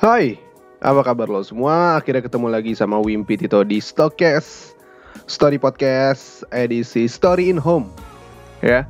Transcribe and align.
Hai, 0.00 0.40
apa 0.80 1.04
kabar 1.04 1.28
lo 1.28 1.44
semua? 1.44 2.00
Akhirnya 2.00 2.24
ketemu 2.24 2.48
lagi 2.48 2.72
sama 2.72 2.96
Wimpi 3.04 3.36
Tito 3.36 3.60
di 3.60 3.84
Stokes 3.84 4.72
Story 5.28 5.60
Podcast 5.60 6.40
edisi 6.56 7.04
Story 7.04 7.52
in 7.52 7.60
Home. 7.60 7.84
Ya, 8.64 8.88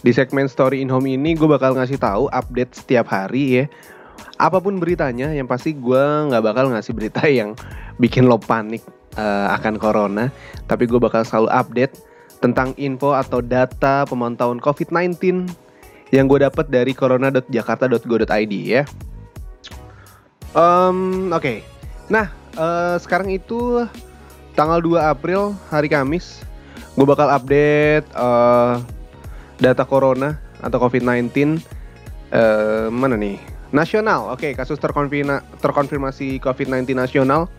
di 0.00 0.16
segmen 0.16 0.48
Story 0.48 0.80
in 0.80 0.88
Home 0.88 1.12
ini 1.12 1.36
gue 1.36 1.44
bakal 1.44 1.76
ngasih 1.76 2.00
tahu 2.00 2.32
update 2.32 2.72
setiap 2.72 3.04
hari 3.04 3.44
ya. 3.52 3.64
Apa 4.40 4.56
pun 4.64 4.80
beritanya, 4.80 5.28
yang 5.28 5.44
pasti 5.44 5.76
gue 5.76 6.00
nggak 6.32 6.40
bakal 6.40 6.72
ngasih 6.72 6.96
berita 6.96 7.28
yang 7.44 7.52
bikin 8.00 8.24
lo 8.24 8.40
panik 8.40 8.80
uh, 9.20 9.52
akan 9.60 9.76
corona. 9.76 10.32
Tapi 10.72 10.88
gue 10.88 10.96
bakal 10.96 11.20
selalu 11.20 11.52
update 11.52 12.00
tentang 12.40 12.72
info 12.80 13.12
atau 13.12 13.44
data 13.44 14.08
pemantauan 14.08 14.64
COVID-19 14.64 15.20
yang 16.16 16.24
gue 16.24 16.40
dapat 16.40 16.64
dari 16.72 16.96
corona.jakarta.go.id 16.96 18.54
ya 18.64 18.88
Um, 20.56 21.28
Oke, 21.36 21.36
okay. 21.36 21.58
nah 22.08 22.32
uh, 22.56 22.96
sekarang 22.96 23.28
itu 23.28 23.84
tanggal 24.56 24.80
2 24.80 24.96
April 25.04 25.52
hari 25.68 25.92
Kamis, 25.92 26.40
gue 26.96 27.04
bakal 27.04 27.28
update 27.28 28.08
uh, 28.16 28.80
data 29.60 29.84
corona 29.84 30.40
atau 30.64 30.80
COVID-19 30.80 31.60
uh, 32.32 32.88
mana 32.88 33.20
nih? 33.20 33.36
Nasional, 33.68 34.32
oke 34.32 34.48
okay, 34.48 34.52
kasus 34.56 34.80
terkonfirma, 34.80 35.44
terkonfirmasi 35.60 36.40
COVID-19 36.40 36.96
nasional 36.96 37.52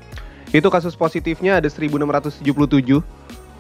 itu 0.50 0.66
kasus 0.74 0.98
positifnya 0.98 1.62
ada 1.62 1.70
1677 1.70 2.42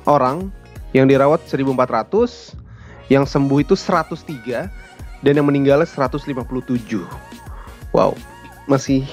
orang, 0.09 0.49
yang 0.97 1.05
dirawat 1.05 1.45
1400, 1.45 2.57
yang 3.11 3.27
sembuh 3.27 3.59
itu 3.61 3.75
103 3.77 4.65
dan 5.21 5.33
yang 5.35 5.45
meninggal 5.45 5.83
157. 5.85 6.25
Wow, 7.91 8.15
masih 8.67 9.03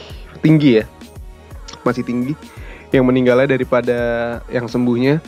tinggi 0.42 0.82
ya. 0.82 0.84
Masih 1.86 2.02
tinggi. 2.04 2.34
Yang 2.92 3.04
meninggalnya 3.10 3.54
daripada 3.54 3.98
yang 4.52 4.68
sembuhnya. 4.68 5.18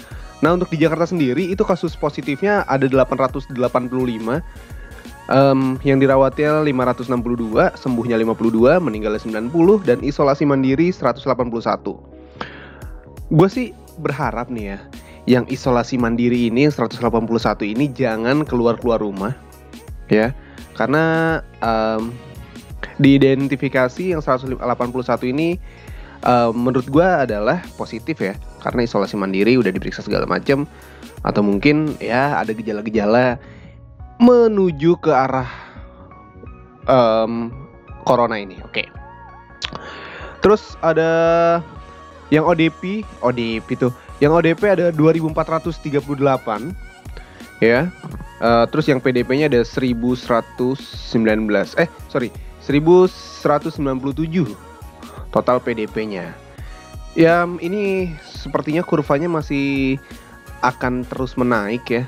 Nah 0.45 0.53
untuk 0.53 0.69
di 0.69 0.79
Jakarta 0.83 1.09
sendiri 1.09 1.49
itu 1.49 1.65
kasus 1.65 1.97
positifnya 1.97 2.69
ada 2.69 2.85
885 2.85 3.57
um, 5.33 5.81
yang 5.81 5.97
dirawatnya 5.97 6.61
562 6.61 7.73
sembuhnya 7.81 8.21
52 8.21 8.85
meninggalnya 8.85 9.49
90 9.49 9.89
dan 9.89 9.99
isolasi 10.05 10.45
mandiri 10.45 10.93
181 10.93 11.25
gue 13.33 13.49
sih 13.49 13.73
berharap 13.97 14.53
nih 14.53 14.77
ya 14.77 14.79
yang 15.27 15.45
isolasi 15.49 15.97
mandiri 15.99 16.53
ini 16.53 16.71
181 16.71 17.01
ini 17.65 17.91
jangan 17.91 18.47
keluar-keluar 18.47 19.03
rumah 19.03 19.35
ya. 20.11 20.33
Karena 20.77 21.39
um, 21.61 22.13
diidentifikasi 22.97 24.17
yang 24.17 24.23
181 24.25 24.57
ini 25.33 25.61
uh, 26.25 26.51
menurut 26.53 26.89
gue 26.89 27.05
adalah 27.05 27.61
positif 27.77 28.21
ya. 28.21 28.35
Karena 28.65 28.83
isolasi 28.87 29.15
mandiri 29.19 29.57
udah 29.61 29.71
diperiksa 29.71 30.03
segala 30.03 30.25
macam 30.25 30.65
atau 31.27 31.43
mungkin 31.43 31.99
ya 31.99 32.39
ada 32.39 32.55
gejala-gejala 32.55 33.41
menuju 34.23 34.97
ke 35.03 35.11
arah 35.11 35.51
um, 36.89 37.53
corona 38.07 38.39
ini. 38.41 38.57
Oke. 38.65 38.85
Okay. 38.85 38.89
terus 40.45 40.79
ada 40.79 41.11
yang 42.31 42.47
ODP 42.47 43.03
ODP 43.21 43.75
tuh. 43.77 43.93
Yang 44.23 44.33
ODP 44.41 44.63
ada 44.79 44.87
2438 44.95 46.73
ya. 47.61 47.91
Uh, 48.37 48.69
terus 48.69 48.85
yang 48.85 49.01
PDP-nya 49.01 49.49
ada 49.49 49.65
1119 49.65 50.77
eh 51.81 51.89
sorry 52.13 52.29
1197 52.67 53.87
total 55.31 55.63
PDP-nya. 55.63 56.35
Ya, 57.17 57.47
ini 57.63 58.13
sepertinya 58.27 58.83
kurvanya 58.83 59.31
masih 59.31 59.97
akan 60.61 61.07
terus 61.07 61.39
menaik 61.39 61.87
ya. 61.89 62.03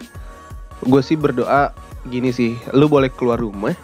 Gue 0.82 1.00
sih 1.00 1.14
berdoa 1.14 1.70
gini 2.10 2.34
sih, 2.34 2.58
lu 2.74 2.90
boleh 2.90 3.08
keluar 3.08 3.38
rumah 3.38 3.74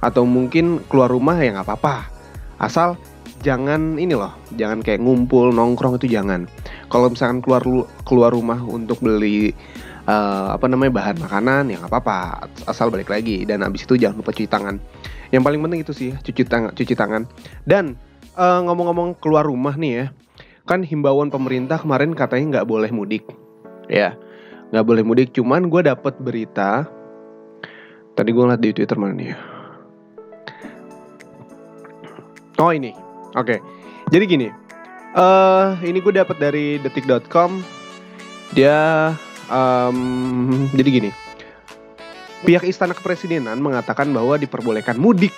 atau 0.00 0.24
mungkin 0.24 0.80
keluar 0.88 1.10
rumah 1.10 1.36
ya 1.42 1.58
nggak 1.58 1.66
apa-apa. 1.66 2.08
Asal 2.56 2.96
jangan 3.44 4.00
ini 4.00 4.16
loh, 4.16 4.32
jangan 4.56 4.80
kayak 4.80 5.02
ngumpul 5.02 5.52
nongkrong 5.52 5.98
itu 6.00 6.08
jangan. 6.08 6.46
Kalau 6.88 7.10
misalkan 7.12 7.42
keluar 7.42 7.62
keluar 8.06 8.30
rumah 8.32 8.62
untuk 8.62 9.02
beli 9.02 9.52
uh, 10.08 10.54
apa 10.56 10.70
namanya 10.70 11.02
bahan 11.02 11.16
makanan 11.20 11.62
ya 11.68 11.76
nggak 11.82 11.92
apa-apa, 11.92 12.48
asal 12.64 12.88
balik 12.88 13.12
lagi 13.12 13.44
dan 13.44 13.66
abis 13.66 13.84
itu 13.84 13.98
jangan 14.00 14.22
lupa 14.22 14.32
cuci 14.32 14.48
tangan 14.48 14.78
yang 15.30 15.42
paling 15.42 15.60
penting 15.62 15.80
itu 15.82 15.92
sih 15.94 16.10
cuci 16.14 16.42
tangan 16.46 16.72
cuci 16.74 16.94
tangan. 16.94 17.22
Dan 17.66 17.94
uh, 18.36 18.60
ngomong-ngomong 18.66 19.18
keluar 19.18 19.46
rumah 19.46 19.74
nih 19.74 19.92
ya 19.92 20.06
kan 20.66 20.82
himbauan 20.82 21.30
pemerintah 21.30 21.78
kemarin 21.78 22.12
katanya 22.12 22.60
nggak 22.60 22.68
boleh 22.68 22.90
mudik. 22.90 23.24
Ya 23.86 24.14
nggak 24.74 24.86
boleh 24.86 25.02
mudik. 25.06 25.28
Cuman 25.34 25.70
gue 25.70 25.86
dapet 25.86 26.18
berita 26.18 26.86
tadi 28.18 28.30
gue 28.32 28.42
ngeliat 28.42 28.62
di 28.62 28.70
twitter 28.72 28.98
mana 28.98 29.14
nih 29.14 29.28
ya? 29.32 29.36
Oh 32.56 32.72
ini. 32.72 32.92
Oke. 33.36 33.58
Okay. 33.58 33.58
jadi 34.08 34.24
gini 34.24 34.48
uh, 35.16 35.74
ini 35.82 35.98
gue 35.98 36.12
dapet 36.14 36.36
dari 36.36 36.78
detik.com 36.78 37.64
dia 38.52 39.10
um, 39.50 40.68
jadi 40.76 40.88
gini 40.88 41.10
Pihak 42.44 42.68
Istana 42.68 42.92
Kepresidenan 42.92 43.56
mengatakan 43.62 44.12
bahwa 44.12 44.36
diperbolehkan 44.36 45.00
mudik 45.00 45.32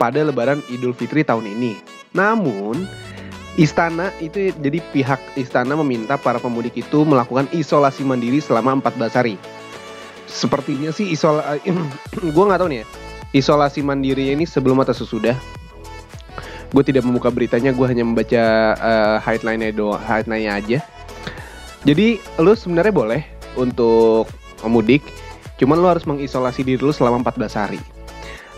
pada 0.00 0.24
Lebaran 0.24 0.64
Idul 0.72 0.96
Fitri 0.96 1.20
tahun 1.20 1.44
ini. 1.44 1.76
Namun, 2.16 2.88
Istana 3.54 4.10
itu 4.18 4.50
jadi 4.58 4.82
pihak 4.90 5.38
istana 5.38 5.78
meminta 5.78 6.18
para 6.18 6.42
pemudik 6.42 6.74
itu 6.74 7.06
melakukan 7.06 7.46
isolasi 7.54 8.02
mandiri 8.02 8.42
selama 8.42 8.82
14 8.82 9.14
hari. 9.14 9.38
Sepertinya 10.26 10.90
sih 10.90 11.14
isola 11.14 11.54
gue 12.34 12.44
nggak 12.50 12.58
tahu 12.58 12.68
nih 12.74 12.82
ya. 12.82 12.86
Isolasi 13.30 13.86
mandiri 13.86 14.34
ini 14.34 14.42
sebelum 14.42 14.82
atau 14.82 14.90
sesudah. 14.90 15.38
Gue 16.74 16.82
tidak 16.82 17.06
membuka 17.06 17.30
beritanya, 17.30 17.70
gue 17.70 17.86
hanya 17.86 18.02
membaca 18.02 18.74
uh, 18.74 19.16
headline-nya 19.22 19.70
doang, 19.70 20.02
headline-nya 20.02 20.52
aja. 20.58 20.78
Jadi 21.86 22.18
lu 22.42 22.58
sebenarnya 22.58 22.90
boleh 22.90 23.22
untuk 23.54 24.26
mudik 24.66 25.06
Cuman 25.58 25.78
lo 25.78 25.86
harus 25.86 26.04
mengisolasi 26.04 26.66
diri 26.66 26.82
lo 26.82 26.90
selama 26.90 27.22
14 27.22 27.60
hari. 27.60 27.80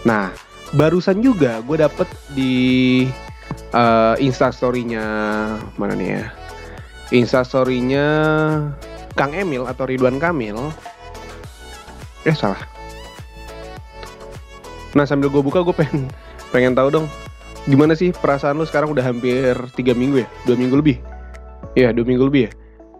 Nah, 0.08 0.32
barusan 0.72 1.20
juga 1.20 1.60
gue 1.62 1.76
dapet 1.78 2.08
di 2.32 2.54
uh, 3.76 4.16
instastorynya 4.18 5.04
mana 5.76 5.94
nih 5.94 6.08
ya? 6.20 6.24
Instastorynya 7.14 8.06
Kang 9.14 9.32
Emil 9.36 9.68
atau 9.68 9.86
Ridwan 9.86 10.18
Kamil. 10.18 10.58
Eh 12.26 12.34
salah. 12.34 12.58
Nah 14.96 15.04
sambil 15.04 15.28
gue 15.30 15.42
buka 15.44 15.62
gue 15.62 15.76
pengen 15.76 16.08
pengen 16.54 16.72
tahu 16.72 16.88
dong 16.88 17.06
gimana 17.66 17.98
sih 17.98 18.14
perasaan 18.14 18.56
lo 18.56 18.64
sekarang 18.64 18.94
udah 18.94 19.02
hampir 19.02 19.52
tiga 19.74 19.90
minggu 19.90 20.22
ya, 20.22 20.28
dua 20.48 20.56
minggu 20.58 20.76
lebih. 20.78 20.96
Ya 21.76 21.92
dua 21.92 22.06
minggu 22.08 22.26
lebih 22.26 22.42
ya. 22.48 22.52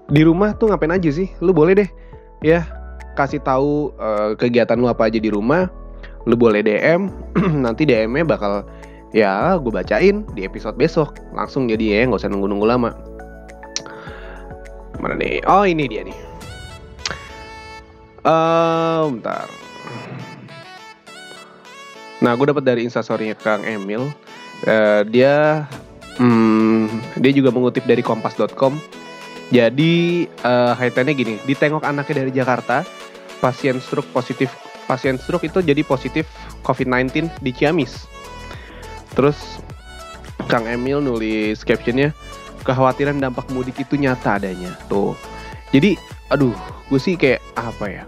Di 0.07 0.23
rumah 0.23 0.55
tuh 0.55 0.71
ngapain 0.71 0.95
aja 0.95 1.11
sih? 1.11 1.33
Lu 1.43 1.51
boleh 1.51 1.75
deh 1.75 1.89
ya 2.45 2.63
kasih 3.17 3.41
tahu 3.41 3.97
uh, 3.97 4.37
kegiatan 4.37 4.77
lu 4.77 4.87
apa 4.87 5.09
aja 5.09 5.17
di 5.17 5.33
rumah 5.33 5.73
lu 6.27 6.35
boleh 6.37 6.61
DM 6.61 7.09
nanti 7.65 7.87
DM-nya 7.89 8.27
bakal 8.27 8.67
ya 9.15 9.57
gue 9.57 9.73
bacain 9.73 10.27
di 10.35 10.45
episode 10.45 10.77
besok. 10.77 11.17
Langsung 11.33 11.71
jadi 11.71 12.03
ya 12.03 12.11
nggak 12.11 12.21
usah 12.21 12.31
nunggu-nunggu 12.31 12.67
lama. 12.67 12.91
Mana 15.01 15.15
nih? 15.17 15.41
Oh 15.47 15.63
ini 15.63 15.87
dia 15.87 16.03
nih. 16.03 16.19
Uh, 18.27 19.07
bentar. 19.17 19.47
Nah 22.21 22.33
gue 22.35 22.47
dapat 22.49 22.65
dari 22.67 22.83
instastorynya 22.83 23.39
kang 23.39 23.63
Emil. 23.63 24.11
Uh, 24.67 25.07
dia 25.07 25.69
hmm, 26.19 26.89
dia 27.21 27.31
juga 27.31 27.53
mengutip 27.53 27.85
dari 27.87 28.01
kompas.com 28.03 28.77
jadi 29.55 30.27
uh, 30.43 30.75
headline 30.75 31.15
gini, 31.15 31.35
ditengok 31.47 31.87
anaknya 31.87 32.27
dari 32.27 32.33
Jakarta, 32.35 32.83
pasien 33.39 33.79
stroke 33.79 34.11
positif 34.11 34.51
pasien 34.87 35.19
stroke 35.19 35.45
itu 35.45 35.59
jadi 35.61 35.83
positif 35.83 36.25
COVID-19 36.63 37.31
di 37.43 37.51
Ciamis. 37.51 38.07
Terus 39.13 39.59
Kang 40.47 40.65
Emil 40.71 41.03
nulis 41.03 41.67
captionnya 41.67 42.15
kekhawatiran 42.63 43.19
dampak 43.19 43.51
mudik 43.51 43.83
itu 43.83 43.99
nyata 43.99 44.39
adanya 44.39 44.75
tuh. 44.87 45.19
Jadi 45.75 45.99
aduh 46.31 46.55
gue 46.87 47.01
sih 47.03 47.19
kayak 47.19 47.43
apa 47.59 47.87
ya? 47.91 48.05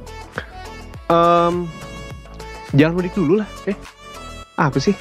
Um, 1.11 1.67
jangan 2.75 2.95
mudik 2.95 3.15
dulu 3.19 3.43
lah. 3.43 3.49
Eh 3.67 3.75
apa 4.55 4.79
sih? 4.79 4.95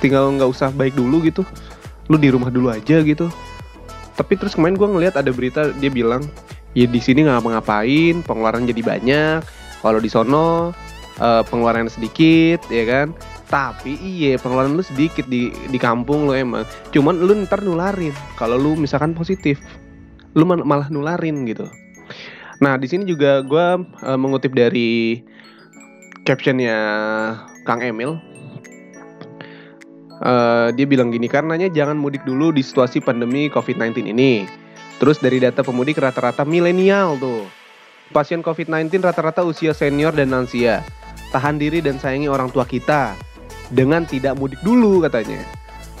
Tinggal 0.00 0.32
nggak 0.36 0.48
usah 0.48 0.72
baik 0.72 0.96
dulu 0.96 1.20
gitu. 1.28 1.44
Lu 2.08 2.16
di 2.16 2.32
rumah 2.32 2.48
dulu 2.48 2.72
aja 2.72 3.04
gitu. 3.04 3.28
Tapi 4.18 4.34
terus 4.34 4.58
kemarin 4.58 4.74
gue 4.74 4.88
ngeliat 4.90 5.14
ada 5.14 5.30
berita 5.30 5.70
dia 5.78 5.88
bilang 5.88 6.26
ya 6.74 6.90
di 6.90 6.98
sini 6.98 7.22
nggak 7.22 7.38
ngapa-ngapain, 7.38 8.26
pengeluaran 8.26 8.66
jadi 8.66 8.82
banyak, 8.82 9.40
kalau 9.78 10.02
di 10.02 10.10
sono 10.10 10.74
uh, 11.22 11.42
pengeluaran 11.46 11.86
sedikit 11.86 12.62
ya 12.68 12.84
kan 12.86 13.14
Tapi 13.48 13.96
iya 14.04 14.36
pengeluaran 14.36 14.76
lu 14.76 14.84
sedikit 14.84 15.24
di 15.24 15.48
di 15.48 15.78
kampung 15.80 16.28
lu 16.28 16.36
emang. 16.36 16.68
Cuman 16.92 17.16
lu 17.16 17.32
ntar 17.48 17.64
nularin 17.64 18.12
kalau 18.36 18.60
lu 18.60 18.76
misalkan 18.76 19.16
positif. 19.16 19.56
Lu 20.36 20.44
malah 20.44 20.92
nularin 20.92 21.48
gitu. 21.48 21.64
Nah, 22.60 22.76
di 22.76 22.84
sini 22.90 23.08
juga 23.08 23.40
gue 23.40 23.66
uh, 24.04 24.18
mengutip 24.20 24.52
dari 24.52 25.22
captionnya 26.28 26.76
Kang 27.64 27.80
Emil. 27.80 28.20
Uh, 30.18 30.74
dia 30.74 30.82
bilang 30.82 31.14
gini, 31.14 31.30
karenanya 31.30 31.70
jangan 31.70 31.94
mudik 31.94 32.26
dulu 32.26 32.50
di 32.50 32.62
situasi 32.62 32.98
pandemi 32.98 33.46
COVID-19 33.46 34.10
ini. 34.10 34.46
Terus 34.98 35.22
dari 35.22 35.38
data 35.38 35.62
pemudik 35.62 36.02
rata-rata 36.02 36.42
milenial 36.42 37.14
tuh. 37.22 37.46
Pasien 38.10 38.42
COVID-19 38.42 39.04
rata-rata 39.04 39.46
usia 39.46 39.70
senior 39.70 40.10
dan 40.10 40.34
lansia. 40.34 40.82
Tahan 41.30 41.60
diri 41.60 41.78
dan 41.78 42.00
sayangi 42.00 42.26
orang 42.26 42.50
tua 42.50 42.66
kita 42.66 43.14
dengan 43.70 44.08
tidak 44.08 44.34
mudik 44.34 44.58
dulu 44.64 45.04
katanya. 45.04 45.38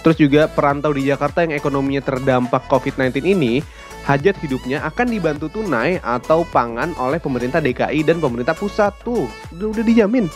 Terus 0.02 0.16
juga 0.18 0.48
perantau 0.48 0.94
di 0.94 1.04
Jakarta 1.06 1.44
yang 1.44 1.54
ekonominya 1.54 2.02
terdampak 2.02 2.66
COVID-19 2.70 3.22
ini 3.28 3.60
hajat 4.08 4.40
hidupnya 4.40 4.80
akan 4.88 5.12
dibantu 5.12 5.52
tunai 5.52 6.00
atau 6.00 6.48
pangan 6.48 6.96
oleh 6.96 7.20
pemerintah 7.20 7.60
DKI 7.60 8.08
dan 8.08 8.22
pemerintah 8.24 8.56
pusat 8.56 8.96
tuh 9.04 9.28
udah, 9.52 9.68
udah 9.68 9.84
dijamin. 9.84 10.32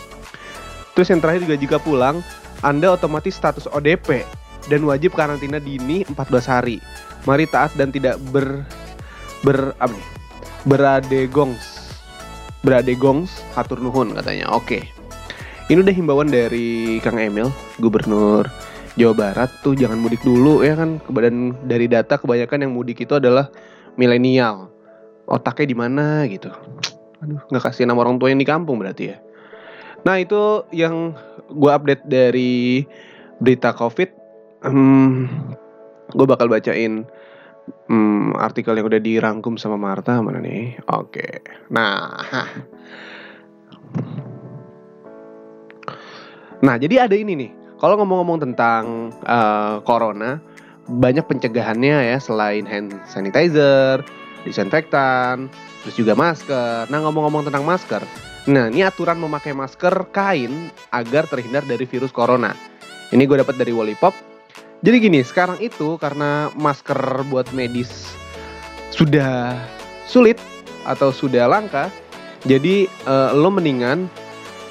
Terus 0.93 1.09
yang 1.09 1.25
terakhir 1.25 1.41
juga 1.49 1.57
jika 1.57 1.77
pulang, 1.81 2.21
Anda 2.63 2.95
otomatis 2.95 3.35
status 3.35 3.67
ODP 3.69 4.23
dan 4.71 4.87
wajib 4.87 5.13
karantina 5.13 5.59
dini 5.59 6.07
14 6.07 6.47
hari. 6.47 6.79
Mari 7.27 7.47
taat 7.47 7.75
dan 7.75 7.91
tidak 7.91 8.19
ber 8.31 8.63
ber 9.43 9.75
apa 9.83 9.91
nih? 9.91 10.07
Beradegongs. 10.63 11.63
Beradegongs 12.63 13.43
hatur 13.53 13.83
nuhun 13.83 14.15
katanya. 14.15 14.47
Oke. 14.55 14.87
Ini 15.67 15.79
udah 15.79 15.95
himbauan 15.95 16.31
dari 16.31 16.99
Kang 16.99 17.19
Emil, 17.19 17.51
Gubernur 17.79 18.47
Jawa 18.93 19.13
Barat 19.17 19.49
tuh 19.65 19.73
jangan 19.73 19.97
mudik 19.97 20.21
dulu 20.21 20.61
ya 20.61 20.77
kan 20.77 21.01
kebadan 21.01 21.57
dari 21.65 21.89
data 21.89 22.21
kebanyakan 22.21 22.69
yang 22.69 22.71
mudik 22.77 23.01
itu 23.01 23.17
adalah 23.17 23.49
milenial 23.97 24.69
otaknya 25.25 25.73
di 25.73 25.77
mana 25.77 26.05
gitu 26.29 26.53
aduh 27.17 27.41
nggak 27.49 27.63
kasih 27.63 27.89
nama 27.89 28.05
orang 28.05 28.21
tua 28.21 28.29
yang 28.29 28.37
di 28.37 28.45
kampung 28.45 28.77
berarti 28.77 29.03
ya 29.09 29.17
nah 30.03 30.19
itu 30.19 30.67
yang 30.75 31.15
gue 31.47 31.71
update 31.71 32.03
dari 32.07 32.83
berita 33.39 33.71
covid 33.75 34.11
hmm, 34.63 35.27
gue 36.13 36.25
bakal 36.27 36.47
bacain 36.47 37.07
hmm, 37.87 38.35
artikel 38.37 38.75
yang 38.75 38.87
udah 38.87 39.01
dirangkum 39.01 39.55
sama 39.55 39.79
Marta 39.79 40.19
mana 40.19 40.39
nih? 40.39 40.79
Oke. 40.91 41.43
Nah 41.71 42.23
nah 46.63 46.75
jadi 46.79 47.07
ada 47.07 47.15
ini 47.15 47.35
nih. 47.35 47.51
Kalau 47.79 47.99
ngomong-ngomong 47.99 48.39
tentang 48.39 49.11
uh, 49.27 49.83
corona, 49.83 50.39
banyak 50.87 51.27
pencegahannya 51.27 52.15
ya 52.15 52.17
selain 52.23 52.63
hand 52.63 52.95
sanitizer, 53.11 53.99
disinfektan, 54.47 55.51
terus 55.83 55.95
juga 55.99 56.15
masker. 56.15 56.87
Nah 56.87 56.99
ngomong-ngomong 57.03 57.51
tentang 57.51 57.67
masker, 57.67 57.99
nah 58.43 58.67
ini 58.67 58.83
aturan 58.83 59.19
memakai 59.19 59.55
masker 59.55 60.11
kain 60.11 60.71
agar 60.91 61.27
terhindar 61.31 61.63
dari 61.63 61.87
virus 61.87 62.11
corona. 62.11 62.51
Ini 63.13 63.23
gue 63.23 63.39
dapat 63.39 63.55
dari 63.55 63.71
Wallipop. 63.71 64.11
Jadi 64.83 64.99
gini, 64.99 65.23
sekarang 65.23 65.63
itu 65.63 65.95
karena 65.95 66.51
masker 66.59 67.23
buat 67.31 67.47
medis 67.55 68.11
sudah 68.91 69.55
sulit 70.05 70.35
atau 70.83 71.15
sudah 71.15 71.47
langka, 71.47 71.87
jadi 72.43 72.91
uh, 73.07 73.31
lo 73.31 73.47
mendingan 73.47 74.11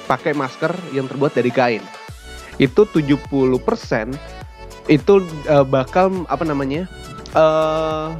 pakai 0.05 0.37
masker 0.37 0.69
yang 0.93 1.09
terbuat 1.09 1.33
dari 1.33 1.49
kain 1.49 1.81
itu 2.61 2.85
70% 2.85 3.33
itu 4.91 5.13
uh, 5.47 5.65
bakal 5.65 6.27
apa 6.27 6.43
namanya? 6.43 6.85
Uh, 7.33 8.13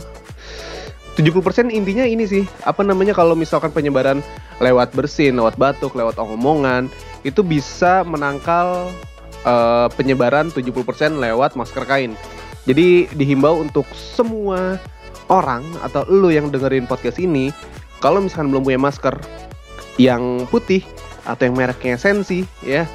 70% 1.13 1.69
intinya 1.69 2.01
ini 2.01 2.25
sih, 2.25 2.43
apa 2.65 2.81
namanya 2.81 3.13
kalau 3.13 3.37
misalkan 3.37 3.69
penyebaran 3.69 4.25
lewat 4.57 4.97
bersin, 4.97 5.37
lewat 5.37 5.61
batuk, 5.61 5.93
lewat 5.93 6.17
omongan, 6.17 6.89
itu 7.21 7.45
bisa 7.45 8.01
menangkal 8.01 8.89
uh, 9.45 9.87
penyebaran 9.93 10.49
70% 10.49 10.73
lewat 11.21 11.53
masker 11.53 11.85
kain. 11.85 12.17
Jadi 12.65 13.05
dihimbau 13.13 13.61
untuk 13.61 13.85
semua 13.93 14.81
orang 15.29 15.61
atau 15.85 16.01
lu 16.09 16.33
yang 16.33 16.49
dengerin 16.49 16.89
podcast 16.89 17.21
ini, 17.21 17.53
kalau 18.01 18.17
misalkan 18.17 18.49
belum 18.49 18.65
punya 18.65 18.81
masker 18.81 19.15
yang 20.01 20.49
putih 20.49 20.81
atau 21.29 21.45
yang 21.45 21.53
mereknya 21.53 21.95
Sensi 22.01 22.41
ya. 22.65 22.89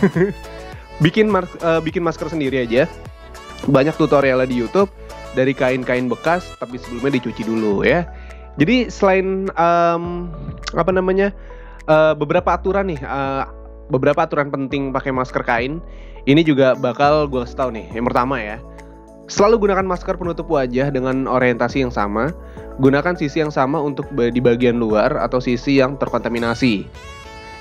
bikin 1.04 1.30
uh, 1.30 1.78
bikin 1.78 2.02
masker 2.02 2.26
sendiri 2.26 2.66
aja 2.66 2.90
banyak 3.70 3.94
tutorialnya 3.94 4.50
di 4.50 4.58
YouTube 4.58 4.90
dari 5.32 5.52
kain-kain 5.52 6.06
bekas 6.06 6.44
tapi 6.60 6.80
sebelumnya 6.80 7.20
dicuci 7.20 7.42
dulu 7.44 7.84
ya 7.84 8.06
jadi 8.60 8.90
selain 8.90 9.48
um, 9.54 10.32
apa 10.74 10.90
namanya 10.92 11.32
uh, 11.88 12.12
beberapa 12.16 12.56
aturan 12.56 12.92
nih 12.92 13.00
uh, 13.04 13.48
beberapa 13.88 14.24
aturan 14.24 14.52
penting 14.52 14.92
pakai 14.92 15.12
masker 15.12 15.42
kain 15.44 15.80
ini 16.28 16.44
juga 16.44 16.76
bakal 16.76 17.24
gue 17.28 17.44
kasih 17.44 17.56
tahu 17.56 17.70
nih 17.72 17.86
yang 17.96 18.04
pertama 18.04 18.40
ya 18.40 18.56
selalu 19.28 19.68
gunakan 19.68 19.84
masker 19.84 20.16
penutup 20.16 20.48
wajah 20.48 20.88
dengan 20.88 21.28
orientasi 21.28 21.84
yang 21.84 21.92
sama 21.92 22.32
gunakan 22.80 23.16
sisi 23.16 23.40
yang 23.42 23.52
sama 23.52 23.80
untuk 23.80 24.08
di 24.12 24.40
bagian 24.40 24.80
luar 24.80 25.16
atau 25.20 25.40
sisi 25.40 25.80
yang 25.80 25.96
terkontaminasi 26.00 26.88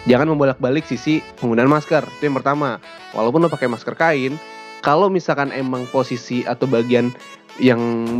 jangan 0.08 0.32
membolak-balik 0.32 0.88
sisi 0.88 1.20
penggunaan 1.38 1.70
masker. 1.70 2.08
Itu 2.18 2.32
yang 2.32 2.40
pertama. 2.40 2.80
Walaupun 3.12 3.44
lo 3.44 3.52
pakai 3.52 3.68
masker 3.68 3.94
kain, 3.94 4.40
kalau 4.80 5.12
misalkan 5.12 5.52
emang 5.52 5.84
posisi 5.92 6.48
atau 6.48 6.66
bagian 6.66 7.12
yang 7.58 7.80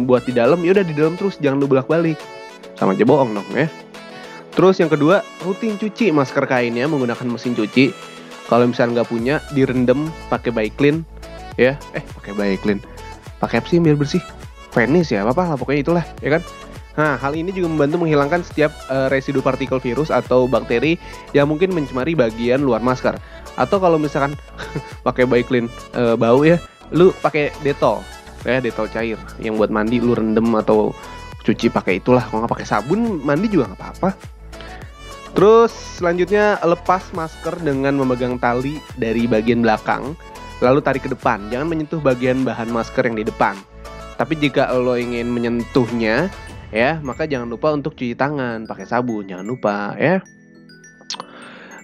buat 0.10 0.26
di 0.26 0.34
dalam, 0.34 0.62
ya 0.66 0.74
udah 0.74 0.86
di 0.86 0.94
dalam 0.94 1.14
terus, 1.16 1.38
jangan 1.38 1.62
lo 1.62 1.68
bolak-balik. 1.70 2.18
Sama 2.78 2.94
aja 2.94 3.06
bohong 3.06 3.34
dong 3.34 3.50
ya. 3.54 3.70
Terus 4.54 4.82
yang 4.82 4.90
kedua, 4.90 5.22
rutin 5.46 5.78
cuci 5.78 6.10
masker 6.10 6.46
kainnya 6.50 6.90
menggunakan 6.90 7.26
mesin 7.30 7.54
cuci. 7.54 7.94
Kalau 8.50 8.66
misalnya 8.66 9.02
nggak 9.02 9.10
punya, 9.10 9.36
direndam 9.54 10.10
pakai 10.34 10.50
Baiklin, 10.50 11.06
ya. 11.62 11.78
Eh, 11.94 12.02
pakai 12.18 12.34
Baiklin. 12.34 12.82
Pakai 13.38 13.62
apa 13.62 13.68
sih 13.70 13.78
biar 13.78 13.94
bersih? 13.94 14.24
Venice 14.74 15.14
ya, 15.14 15.26
apa 15.26 15.46
lah 15.46 15.58
pokoknya 15.58 15.82
itulah, 15.86 16.06
ya 16.22 16.38
kan? 16.38 16.42
Nah, 16.98 17.14
hal 17.22 17.38
ini 17.38 17.54
juga 17.54 17.70
membantu 17.70 18.02
menghilangkan 18.02 18.42
setiap 18.42 18.74
uh, 18.90 19.06
residu 19.14 19.46
partikel 19.46 19.78
virus 19.78 20.10
atau 20.10 20.50
bakteri 20.50 20.98
yang 21.38 21.46
mungkin 21.46 21.70
mencemari 21.70 22.18
bagian 22.18 22.66
luar 22.66 22.82
masker. 22.82 23.14
Atau 23.54 23.78
kalau 23.78 24.02
misalkan 24.02 24.34
pakai 25.08 25.30
Baiklin 25.30 25.70
uh, 25.94 26.18
bau 26.18 26.42
ya, 26.42 26.58
lu 26.90 27.14
pakai 27.22 27.54
Detol, 27.62 28.02
ya 28.48 28.64
Detol 28.64 28.88
cair 28.88 29.20
yang 29.44 29.60
buat 29.60 29.68
mandi 29.68 30.00
lu 30.00 30.16
rendem 30.16 30.48
atau 30.56 30.96
cuci 31.44 31.68
pakai 31.68 32.00
itulah. 32.00 32.24
Kalau 32.24 32.48
nggak 32.48 32.54
pakai 32.56 32.68
sabun 32.68 33.20
mandi 33.22 33.52
juga 33.52 33.76
nggak 33.76 33.80
apa-apa. 33.84 34.10
Terus 35.36 36.00
selanjutnya 36.00 36.58
lepas 36.64 37.12
masker 37.12 37.60
dengan 37.62 37.94
memegang 38.00 38.40
tali 38.40 38.80
dari 38.96 39.28
bagian 39.28 39.62
belakang, 39.62 40.16
lalu 40.64 40.80
tarik 40.80 41.06
ke 41.06 41.12
depan. 41.12 41.52
Jangan 41.52 41.68
menyentuh 41.68 42.00
bagian 42.00 42.42
bahan 42.42 42.72
masker 42.72 43.06
yang 43.06 43.20
di 43.20 43.28
depan. 43.28 43.54
Tapi 44.18 44.34
jika 44.40 44.74
lo 44.74 44.98
ingin 44.98 45.30
menyentuhnya, 45.30 46.26
ya 46.72 47.00
maka 47.00 47.24
jangan 47.24 47.48
lupa 47.48 47.72
untuk 47.72 47.96
cuci 47.96 48.16
tangan 48.16 48.68
pakai 48.68 48.86
sabun 48.88 49.28
jangan 49.28 49.48
lupa 49.48 49.96
ya 49.96 50.20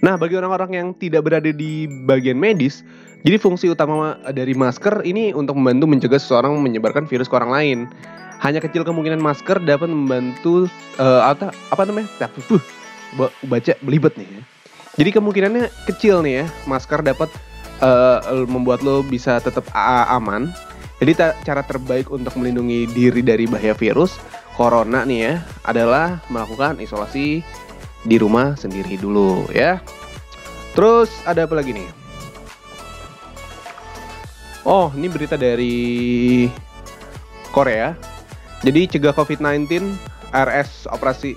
nah 0.04 0.20
bagi 0.20 0.36
orang-orang 0.36 0.72
yang 0.76 0.88
tidak 1.00 1.24
berada 1.24 1.48
di 1.48 1.88
bagian 1.88 2.36
medis 2.36 2.84
jadi 3.24 3.40
fungsi 3.40 3.72
utama 3.72 4.20
dari 4.36 4.52
masker 4.54 5.02
ini 5.08 5.32
untuk 5.32 5.56
membantu 5.56 5.88
mencegah 5.88 6.20
seseorang 6.20 6.60
menyebarkan 6.60 7.08
virus 7.08 7.32
ke 7.32 7.36
orang 7.40 7.52
lain 7.52 7.80
hanya 8.44 8.60
kecil 8.60 8.84
kemungkinan 8.84 9.24
masker 9.24 9.64
dapat 9.64 9.88
membantu 9.88 10.68
uh, 11.00 11.32
apa 11.32 11.56
apa 11.72 11.84
namanya 11.88 12.08
uh, 12.28 13.32
baca 13.48 13.74
belibet 13.82 14.14
nih 14.20 14.28
ya. 14.28 14.42
jadi 15.00 15.10
kemungkinannya 15.20 15.72
kecil 15.88 16.20
nih 16.22 16.44
ya 16.44 16.46
masker 16.68 17.00
dapat 17.00 17.32
uh, 17.80 18.44
membuat 18.46 18.84
lo 18.84 19.00
bisa 19.02 19.40
tetap 19.40 19.64
aman 19.74 20.52
jadi 21.00 21.36
cara 21.44 21.64
terbaik 21.64 22.12
untuk 22.12 22.36
melindungi 22.40 22.88
diri 22.92 23.20
dari 23.20 23.44
bahaya 23.48 23.76
virus 23.76 24.20
corona 24.56 25.04
nih 25.04 25.20
ya 25.20 25.34
adalah 25.66 26.22
melakukan 26.30 26.78
isolasi 26.80 27.42
di 28.04 28.16
rumah 28.20 28.54
sendiri 28.60 29.00
dulu 29.00 29.48
ya. 29.52 29.80
Terus 30.74 31.10
ada 31.28 31.46
apa 31.46 31.60
lagi 31.60 31.76
nih? 31.76 32.03
Oh, 34.64 34.88
ini 34.96 35.12
berita 35.12 35.36
dari 35.36 36.48
Korea. 37.52 37.92
Jadi 38.64 38.88
cegah 38.96 39.12
COVID-19, 39.12 39.68
RS 40.32 40.88
operasi 40.88 41.36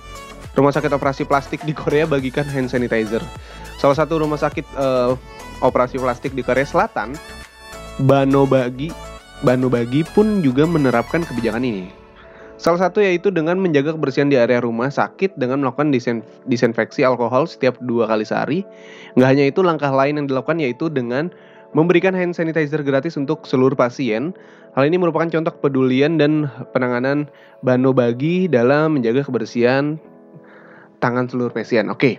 Rumah 0.54 0.70
Sakit 0.70 0.94
Operasi 0.94 1.26
Plastik 1.26 1.60
di 1.66 1.74
Korea 1.74 2.06
bagikan 2.06 2.46
hand 2.46 2.70
sanitizer. 2.70 3.20
Salah 3.76 3.98
satu 3.98 4.16
rumah 4.16 4.40
sakit 4.40 4.64
uh, 4.80 5.12
operasi 5.60 6.00
plastik 6.00 6.32
di 6.32 6.40
Korea 6.40 6.64
Selatan, 6.64 7.12
Banobagi, 8.00 8.88
Banobagi 9.44 10.00
pun 10.16 10.40
juga 10.40 10.64
menerapkan 10.64 11.20
kebijakan 11.20 11.60
ini. 11.60 11.92
Salah 12.56 12.88
satu 12.88 13.04
yaitu 13.04 13.28
dengan 13.28 13.60
menjaga 13.60 13.92
kebersihan 13.92 14.32
di 14.32 14.40
area 14.40 14.64
rumah 14.64 14.88
sakit 14.88 15.36
dengan 15.36 15.60
melakukan 15.60 15.92
disinfeksi 16.48 17.04
alkohol 17.04 17.44
setiap 17.44 17.76
dua 17.84 18.08
kali 18.08 18.24
sehari. 18.24 18.64
Nggak 19.12 19.28
hanya 19.28 19.44
itu, 19.44 19.60
langkah 19.60 19.92
lain 19.92 20.16
yang 20.16 20.26
dilakukan 20.26 20.56
yaitu 20.56 20.88
dengan 20.88 21.28
memberikan 21.76 22.16
hand 22.16 22.32
sanitizer 22.32 22.80
gratis 22.80 23.20
untuk 23.20 23.44
seluruh 23.44 23.76
pasien. 23.76 24.32
Hal 24.72 24.88
ini 24.88 24.96
merupakan 24.96 25.28
contoh 25.28 25.52
kepedulian 25.60 26.16
dan 26.16 26.48
penanganan 26.72 27.28
Bano 27.60 27.92
Bagi 27.92 28.48
dalam 28.48 28.96
menjaga 28.96 29.28
kebersihan 29.28 30.00
tangan 31.04 31.28
seluruh 31.28 31.52
pasien. 31.52 31.92
Oke. 31.92 32.16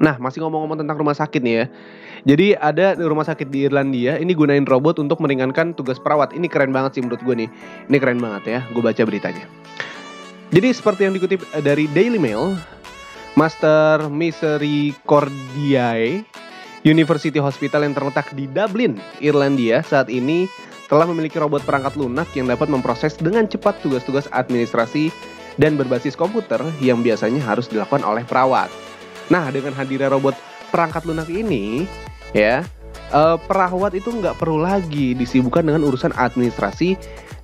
Nah, 0.00 0.16
masih 0.16 0.40
ngomong-ngomong 0.40 0.80
tentang 0.80 0.96
rumah 0.96 1.12
sakit 1.12 1.44
nih 1.44 1.60
ya. 1.60 1.68
Jadi 2.26 2.56
ada 2.56 2.96
rumah 2.96 3.28
sakit 3.28 3.52
di 3.52 3.68
Irlandia 3.68 4.16
ini 4.18 4.34
gunain 4.34 4.64
robot 4.64 4.98
untuk 4.98 5.20
meringankan 5.20 5.76
tugas 5.76 6.00
perawat. 6.00 6.32
Ini 6.32 6.48
keren 6.48 6.72
banget 6.72 6.96
sih 6.96 7.04
menurut 7.04 7.20
gue 7.22 7.34
nih. 7.44 7.48
Ini 7.92 8.00
keren 8.00 8.16
banget 8.18 8.42
ya. 8.48 8.64
Gue 8.72 8.80
baca 8.80 9.04
beritanya. 9.04 9.44
Jadi 10.50 10.72
seperti 10.72 11.04
yang 11.04 11.12
dikutip 11.12 11.44
dari 11.60 11.84
Daily 11.92 12.16
Mail, 12.18 12.56
Master 13.36 14.08
Misericordiae 14.08 16.24
University 16.86 17.42
Hospital 17.42 17.82
yang 17.82 17.98
terletak 17.98 18.30
di 18.38 18.46
Dublin, 18.46 18.94
Irlandia 19.18 19.82
saat 19.82 20.06
ini 20.06 20.46
telah 20.86 21.02
memiliki 21.02 21.34
robot 21.34 21.66
perangkat 21.66 21.98
lunak 21.98 22.30
yang 22.38 22.46
dapat 22.46 22.70
memproses 22.70 23.18
dengan 23.18 23.50
cepat 23.50 23.82
tugas-tugas 23.82 24.30
administrasi 24.30 25.10
dan 25.58 25.74
berbasis 25.74 26.14
komputer 26.14 26.62
yang 26.78 27.02
biasanya 27.02 27.42
harus 27.42 27.66
dilakukan 27.66 28.06
oleh 28.06 28.22
perawat. 28.22 28.70
Nah, 29.26 29.50
dengan 29.50 29.74
hadirnya 29.74 30.14
robot 30.14 30.38
perangkat 30.70 31.02
lunak 31.10 31.26
ini, 31.26 31.90
ya 32.30 32.62
uh, 33.10 33.34
perawat 33.34 33.98
itu 33.98 34.14
nggak 34.14 34.38
perlu 34.38 34.62
lagi 34.62 35.18
disibukkan 35.18 35.66
dengan 35.66 35.82
urusan 35.82 36.14
administrasi 36.14 36.94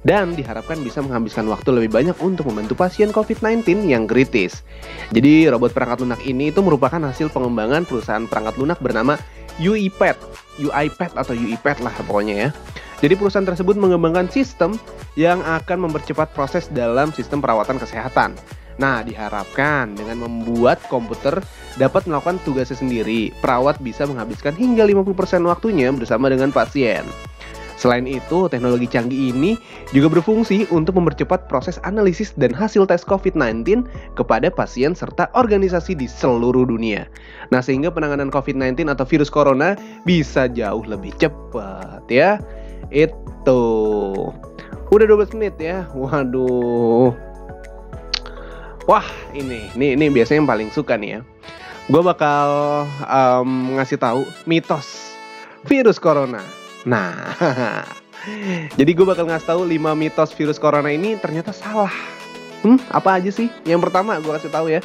dan 0.02 0.34
diharapkan 0.34 0.82
bisa 0.82 0.98
menghabiskan 1.02 1.46
waktu 1.46 1.70
lebih 1.70 1.90
banyak 1.94 2.16
untuk 2.18 2.50
membantu 2.50 2.74
pasien 2.74 3.14
COVID-19 3.14 3.86
yang 3.86 4.10
kritis. 4.10 4.66
Jadi 5.14 5.46
robot 5.46 5.70
perangkat 5.70 6.02
lunak 6.02 6.20
ini 6.26 6.50
itu 6.50 6.58
merupakan 6.62 6.98
hasil 6.98 7.30
pengembangan 7.30 7.86
perusahaan 7.86 8.26
perangkat 8.26 8.54
lunak 8.58 8.78
bernama 8.82 9.14
UiPath, 9.62 10.18
UiPath 10.58 11.14
atau 11.14 11.34
UiPath 11.36 11.80
lah 11.84 11.94
pokoknya 12.06 12.34
ya. 12.34 12.48
Jadi 13.02 13.18
perusahaan 13.18 13.46
tersebut 13.46 13.74
mengembangkan 13.74 14.30
sistem 14.30 14.78
yang 15.18 15.42
akan 15.42 15.90
mempercepat 15.90 16.30
proses 16.34 16.70
dalam 16.70 17.10
sistem 17.10 17.42
perawatan 17.42 17.78
kesehatan. 17.82 18.38
Nah, 18.80 19.04
diharapkan 19.04 19.92
dengan 19.92 20.24
membuat 20.24 20.80
komputer 20.88 21.44
dapat 21.76 22.08
melakukan 22.08 22.40
tugasnya 22.40 22.78
sendiri, 22.78 23.28
perawat 23.44 23.76
bisa 23.84 24.08
menghabiskan 24.08 24.56
hingga 24.56 24.88
50% 24.88 25.44
waktunya 25.44 25.92
bersama 25.92 26.32
dengan 26.32 26.48
pasien. 26.54 27.04
Selain 27.82 28.06
itu, 28.06 28.46
teknologi 28.46 28.86
canggih 28.86 29.34
ini 29.34 29.58
juga 29.90 30.06
berfungsi 30.06 30.70
untuk 30.70 31.02
mempercepat 31.02 31.50
proses 31.50 31.82
analisis 31.82 32.30
dan 32.38 32.54
hasil 32.54 32.86
tes 32.86 33.02
COVID-19 33.02 33.82
kepada 34.14 34.54
pasien 34.54 34.94
serta 34.94 35.26
organisasi 35.34 35.98
di 35.98 36.06
seluruh 36.06 36.62
dunia. 36.62 37.10
Nah, 37.50 37.58
sehingga 37.58 37.90
penanganan 37.90 38.30
COVID-19 38.30 38.86
atau 38.86 39.02
virus 39.02 39.26
corona 39.26 39.74
bisa 40.06 40.46
jauh 40.46 40.86
lebih 40.86 41.10
cepat 41.18 42.06
ya. 42.06 42.38
Itu. 42.94 44.30
Udah 44.94 45.06
12 45.10 45.34
menit 45.34 45.58
ya. 45.58 45.82
Waduh. 45.90 47.10
Wah, 48.86 49.06
ini, 49.34 49.74
ini, 49.74 49.98
ini 49.98 50.06
biasanya 50.06 50.46
yang 50.46 50.50
paling 50.54 50.70
suka 50.70 50.94
nih 50.94 51.18
ya. 51.18 51.20
Gue 51.90 52.02
bakal 52.06 52.46
um, 53.10 53.74
ngasih 53.74 53.98
tahu 53.98 54.22
mitos 54.46 55.18
virus 55.66 55.98
corona. 55.98 56.61
Nah, 56.82 57.34
jadi 58.78 58.90
gue 58.90 59.06
bakal 59.06 59.30
ngasih 59.30 59.48
tahu 59.48 59.62
5 59.66 59.94
mitos 59.94 60.30
virus 60.34 60.58
corona 60.58 60.90
ini 60.90 61.14
ternyata 61.18 61.54
salah. 61.54 61.92
Hmm, 62.62 62.78
apa 62.90 63.18
aja 63.18 63.30
sih? 63.30 63.50
Yang 63.66 63.90
pertama 63.90 64.18
gue 64.22 64.32
kasih 64.38 64.50
tahu 64.50 64.66
ya. 64.70 64.80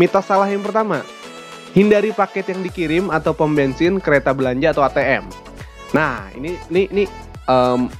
Mitos 0.00 0.24
salah 0.24 0.48
yang 0.48 0.64
pertama. 0.64 1.04
Hindari 1.76 2.12
paket 2.16 2.48
yang 2.48 2.64
dikirim 2.64 3.04
atau 3.12 3.36
pom 3.36 3.52
bensin, 3.52 4.00
kereta 4.00 4.32
belanja 4.32 4.72
atau 4.72 4.82
ATM. 4.88 5.28
Nah, 5.92 6.32
ini 6.32 6.56
ini 6.72 6.82
ini 6.88 7.04
um, 7.44 7.92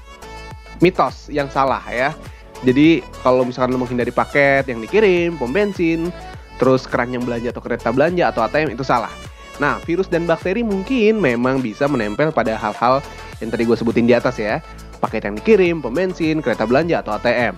mitos 0.81 1.29
yang 1.29 1.53
salah 1.53 1.85
ya. 1.93 2.17
Jadi 2.65 3.05
kalau 3.23 3.47
misalkan 3.47 3.77
lo 3.77 3.79
menghindari 3.85 4.11
paket 4.11 4.67
yang 4.73 4.81
dikirim, 4.81 5.37
pom 5.37 5.53
bensin, 5.53 6.09
terus 6.57 6.89
keranjang 6.89 7.23
belanja 7.23 7.53
atau 7.53 7.63
kereta 7.63 7.89
belanja 7.93 8.25
atau 8.33 8.41
ATM 8.45 8.73
itu 8.73 8.83
salah. 8.83 9.13
Nah, 9.59 9.77
virus 9.85 10.07
dan 10.09 10.25
bakteri 10.25 10.63
mungkin 10.63 11.19
memang 11.19 11.61
bisa 11.61 11.91
menempel 11.91 12.31
pada 12.31 12.55
hal-hal 12.55 13.03
yang 13.39 13.51
tadi 13.55 13.63
gue 13.67 13.77
sebutin 13.79 14.07
di 14.07 14.15
atas 14.15 14.39
ya. 14.39 14.63
Paket 14.99 15.31
yang 15.31 15.37
dikirim, 15.39 15.77
pom 15.79 15.95
kereta 15.95 16.67
belanja 16.67 17.03
atau 17.03 17.15
ATM. 17.15 17.55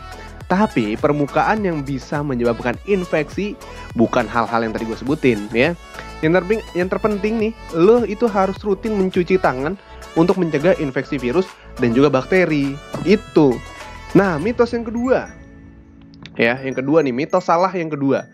Tapi 0.51 0.99
permukaan 0.99 1.63
yang 1.63 1.87
bisa 1.87 2.27
menyebabkan 2.27 2.75
infeksi 2.91 3.55
bukan 3.95 4.27
hal-hal 4.27 4.67
yang 4.67 4.75
tadi 4.75 4.83
gue 4.83 4.99
sebutin 4.99 5.47
ya. 5.55 5.79
Yang 6.21 6.43
terpenting, 6.43 6.61
yang 6.75 6.89
terpenting 6.91 7.35
nih, 7.39 7.53
lo 7.79 8.03
itu 8.03 8.27
harus 8.27 8.59
rutin 8.61 8.99
mencuci 8.99 9.39
tangan 9.39 9.79
untuk 10.19 10.37
mencegah 10.37 10.75
infeksi 10.83 11.17
virus 11.17 11.47
dan 11.79 11.95
juga 11.95 12.11
bakteri. 12.11 12.75
Itu. 13.07 13.55
Nah, 14.13 14.43
mitos 14.43 14.75
yang 14.75 14.83
kedua. 14.83 15.31
Ya, 16.35 16.59
yang 16.61 16.75
kedua 16.75 17.01
nih, 17.07 17.15
mitos 17.15 17.47
salah 17.47 17.71
yang 17.71 17.89
kedua. 17.89 18.27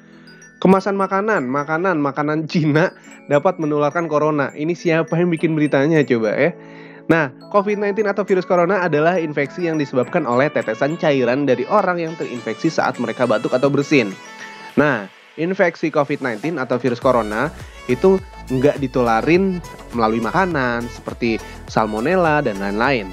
Kemasan 0.56 0.96
makanan, 0.96 1.44
makanan, 1.44 2.00
makanan 2.00 2.48
Cina 2.48 2.96
dapat 3.28 3.60
menularkan 3.60 4.08
corona. 4.08 4.56
Ini 4.56 4.72
siapa 4.72 5.20
yang 5.20 5.28
bikin 5.28 5.52
beritanya 5.52 6.00
coba 6.00 6.32
ya? 6.32 6.56
Nah, 7.06 7.30
COVID-19 7.54 8.02
atau 8.02 8.26
virus 8.26 8.42
corona 8.42 8.82
adalah 8.82 9.14
infeksi 9.22 9.70
yang 9.70 9.78
disebabkan 9.78 10.26
oleh 10.26 10.50
tetesan 10.50 10.98
cairan 10.98 11.46
dari 11.46 11.62
orang 11.70 12.02
yang 12.02 12.12
terinfeksi 12.18 12.66
saat 12.66 12.98
mereka 12.98 13.30
batuk 13.30 13.54
atau 13.54 13.70
bersin. 13.70 14.10
Nah, 14.74 15.06
infeksi 15.38 15.94
COVID-19 15.94 16.58
atau 16.58 16.76
virus 16.82 16.98
corona 16.98 17.54
itu 17.86 18.18
nggak 18.50 18.82
ditularin 18.82 19.62
melalui 19.94 20.18
makanan 20.18 20.90
seperti 20.90 21.38
salmonella 21.70 22.42
dan 22.42 22.58
lain-lain. 22.58 23.06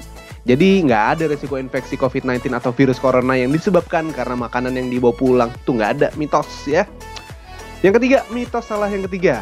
Jadi 0.44 0.84
nggak 0.84 1.04
ada 1.16 1.24
resiko 1.30 1.56
infeksi 1.56 1.94
COVID-19 1.96 2.52
atau 2.52 2.74
virus 2.74 3.00
corona 3.00 3.38
yang 3.38 3.54
disebabkan 3.54 4.12
karena 4.12 4.36
makanan 4.36 4.76
yang 4.76 4.90
dibawa 4.90 5.14
pulang. 5.14 5.50
Tuh 5.64 5.78
nggak 5.78 5.90
ada 6.02 6.08
mitos 6.18 6.68
ya. 6.68 6.84
Yang 7.80 8.02
ketiga, 8.02 8.18
mitos 8.28 8.66
salah 8.66 8.90
yang 8.90 9.06
ketiga. 9.08 9.40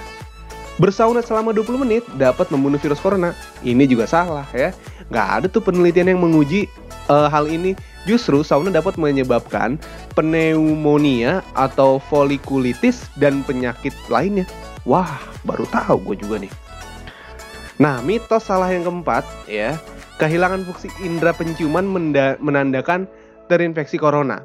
Bersauna 0.81 1.21
selama 1.21 1.52
20 1.52 1.85
menit 1.85 2.02
dapat 2.17 2.49
membunuh 2.49 2.81
virus 2.81 3.00
corona. 3.00 3.37
Ini 3.61 3.85
juga 3.85 4.09
salah 4.09 4.49
ya. 4.57 4.73
Nggak 5.12 5.29
ada 5.29 5.47
tuh 5.49 5.61
penelitian 5.61 6.17
yang 6.17 6.21
menguji 6.21 6.69
uh, 7.12 7.29
hal 7.29 7.49
ini. 7.49 7.76
Justru 8.02 8.43
sauna 8.43 8.75
dapat 8.75 8.99
menyebabkan 8.99 9.79
pneumonia 10.19 11.38
atau 11.55 12.02
folikulitis 12.11 13.07
dan 13.14 13.47
penyakit 13.47 13.95
lainnya. 14.11 14.43
Wah, 14.83 15.23
baru 15.47 15.62
tahu 15.71 16.11
gue 16.11 16.26
juga 16.26 16.43
nih. 16.43 16.52
Nah, 17.79 18.02
mitos 18.02 18.50
salah 18.50 18.67
yang 18.75 18.83
keempat 18.83 19.23
ya 19.47 19.79
Kehilangan 20.21 20.62
fungsi 20.69 20.87
indera 21.02 21.35
penciuman 21.35 21.83
menandakan 22.38 23.11
terinfeksi 23.50 23.99
corona. 23.99 24.45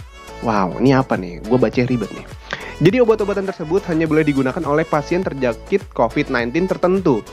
Wow, 0.45 0.77
ini 0.79 0.93
apa 0.93 1.17
nih? 1.17 1.41
Gue 1.45 1.57
baca 1.57 1.81
ribet 1.89 2.11
nih. 2.13 2.27
Jadi 2.83 2.97
obat-obatan 3.01 3.49
tersebut 3.49 3.81
hanya 3.89 4.05
boleh 4.05 4.27
digunakan 4.27 4.61
oleh 4.67 4.85
pasien 4.85 5.25
terjangkit 5.25 5.95
COVID-19 5.97 6.69
tertentu. 6.69 7.25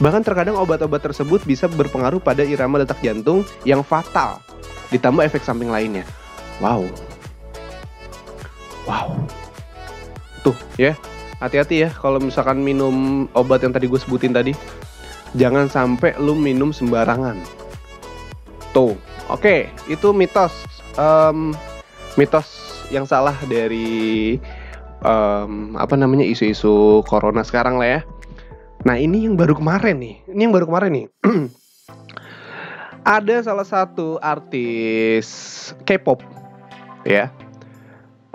Bahkan 0.00 0.22
terkadang 0.24 0.56
obat-obat 0.56 1.04
tersebut 1.04 1.44
bisa 1.44 1.68
berpengaruh 1.68 2.20
pada 2.20 2.44
irama 2.44 2.80
detak 2.80 3.00
jantung 3.00 3.44
yang 3.64 3.80
fatal, 3.80 4.40
ditambah 4.92 5.24
efek 5.24 5.44
samping 5.44 5.72
lainnya. 5.72 6.04
Wow. 6.60 6.88
Wow. 8.86 9.18
Tuh 10.46 10.54
ya, 10.78 10.94
hati-hati 11.42 11.86
ya 11.86 11.90
kalau 11.90 12.22
misalkan 12.22 12.62
minum 12.62 13.26
obat 13.34 13.66
yang 13.66 13.74
tadi 13.74 13.90
gue 13.90 13.98
sebutin 13.98 14.30
tadi. 14.30 14.54
Jangan 15.34 15.66
sampai 15.66 16.14
lu 16.22 16.38
minum 16.38 16.70
sembarangan. 16.70 17.36
Tuh, 18.70 18.94
oke, 19.26 19.68
itu 19.90 20.08
mitos. 20.14 20.54
Um, 20.96 21.52
mitos 22.16 22.48
yang 22.88 23.04
salah 23.04 23.34
dari 23.50 24.38
um, 25.02 25.74
apa 25.76 25.98
namanya 25.98 26.24
isu-isu 26.24 27.02
corona 27.04 27.42
sekarang 27.42 27.76
lah 27.76 27.88
ya. 27.88 28.00
Nah 28.86 28.96
ini 28.96 29.26
yang 29.26 29.34
baru 29.34 29.58
kemarin 29.58 29.98
nih, 29.98 30.14
ini 30.30 30.40
yang 30.46 30.54
baru 30.54 30.70
kemarin 30.70 30.90
nih. 30.94 31.06
Ada 33.18 33.50
salah 33.50 33.66
satu 33.66 34.18
artis 34.18 35.26
K-pop, 35.86 36.22
ya, 37.06 37.30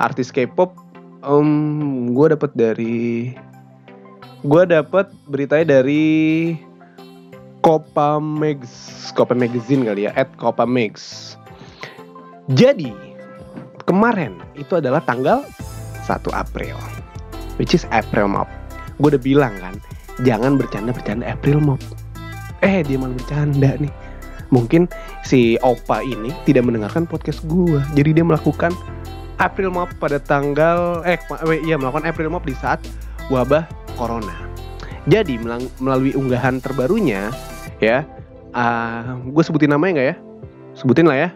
artis 0.01 0.33
K-pop. 0.33 0.73
Um, 1.21 2.09
gue 2.17 2.33
dapat 2.33 2.51
dari, 2.57 3.31
gue 4.41 4.63
dapat 4.65 5.13
beritanya 5.29 5.77
dari 5.77 6.57
Copa 7.61 8.17
Mags, 8.17 9.13
Copa 9.13 9.37
Magazine 9.37 9.85
kali 9.85 10.09
ya, 10.09 10.11
at 10.17 10.33
Copa 10.41 10.65
Mags. 10.65 11.37
Jadi 12.49 13.11
kemarin 13.91 14.39
itu 14.55 14.79
adalah 14.79 15.03
tanggal 15.03 15.43
1 16.07 16.31
April 16.31 16.79
which 17.59 17.75
is 17.75 17.83
April 17.91 18.31
Mop 18.31 18.47
gue 19.03 19.11
udah 19.11 19.21
bilang 19.21 19.53
kan 19.59 19.75
jangan 20.23 20.55
bercanda-bercanda 20.55 21.27
April 21.27 21.59
Mop 21.59 21.81
eh 22.63 22.85
dia 22.87 22.95
malah 22.95 23.17
bercanda 23.19 23.75
nih 23.75 23.91
mungkin 24.47 24.87
si 25.27 25.59
Opa 25.59 25.99
ini 26.03 26.31
tidak 26.47 26.67
mendengarkan 26.71 27.03
podcast 27.03 27.43
gue 27.51 27.83
jadi 27.97 28.21
dia 28.21 28.25
melakukan 28.25 28.71
April 29.41 29.73
Mop 29.73 29.89
pada 29.97 30.21
tanggal 30.21 31.01
eh 31.03 31.17
iya 31.65 31.75
melakukan 31.75 32.05
April 32.05 32.29
Mop 32.29 32.45
di 32.45 32.53
saat 32.53 32.79
wabah 33.33 33.65
corona 33.97 34.47
jadi 35.09 35.41
melalui 35.81 36.13
unggahan 36.13 36.61
terbarunya 36.61 37.33
ya 37.81 38.05
uh, 38.53 39.17
gue 39.17 39.43
sebutin 39.43 39.73
namanya 39.73 39.91
nggak 39.97 40.07
ya 40.13 40.15
sebutin 40.77 41.09
lah 41.09 41.17
ya 41.17 41.29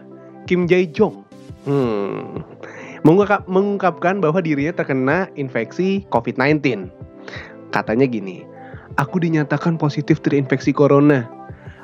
Kim 0.46 0.70
Jae 0.70 0.86
Jong 0.86 1.26
hmm 1.66 2.56
mengungkap, 3.06 3.46
mengungkapkan 3.46 4.18
bahwa 4.18 4.42
dirinya 4.42 4.74
terkena 4.74 5.30
infeksi 5.38 6.02
COVID-19. 6.10 6.90
Katanya 7.70 8.06
gini, 8.10 8.42
aku 8.98 9.22
dinyatakan 9.22 9.78
positif 9.78 10.18
terinfeksi 10.18 10.74
corona. 10.74 11.30